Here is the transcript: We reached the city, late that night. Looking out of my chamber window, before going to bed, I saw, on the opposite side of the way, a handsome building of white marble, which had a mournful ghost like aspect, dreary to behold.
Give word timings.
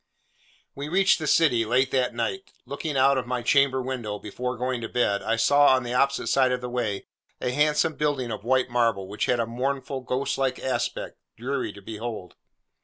We 0.73 0.87
reached 0.89 1.19
the 1.19 1.27
city, 1.27 1.63
late 1.63 1.91
that 1.91 2.15
night. 2.15 2.51
Looking 2.65 2.97
out 2.97 3.19
of 3.19 3.27
my 3.27 3.43
chamber 3.43 3.83
window, 3.83 4.17
before 4.17 4.57
going 4.57 4.81
to 4.81 4.89
bed, 4.89 5.21
I 5.21 5.35
saw, 5.35 5.75
on 5.75 5.83
the 5.83 5.93
opposite 5.93 6.25
side 6.25 6.51
of 6.51 6.59
the 6.59 6.71
way, 6.71 7.05
a 7.39 7.51
handsome 7.51 7.93
building 7.97 8.31
of 8.31 8.43
white 8.43 8.71
marble, 8.71 9.07
which 9.07 9.27
had 9.27 9.39
a 9.39 9.45
mournful 9.45 10.01
ghost 10.01 10.39
like 10.39 10.57
aspect, 10.57 11.19
dreary 11.37 11.71
to 11.73 11.83
behold. 11.83 12.35